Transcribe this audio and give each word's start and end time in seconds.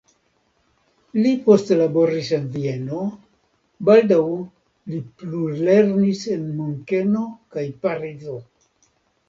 Li 1.17 1.33
poste 1.49 1.77
laboris 1.81 2.31
en 2.37 2.47
Vieno, 2.55 3.03
baldaŭ 3.91 4.19
li 4.95 5.03
plulernis 5.21 6.27
en 6.35 6.51
Munkeno 6.59 7.25
kaj 7.55 7.69
Parizo. 7.87 8.43